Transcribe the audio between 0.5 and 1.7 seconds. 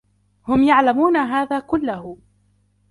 يعلمون هذا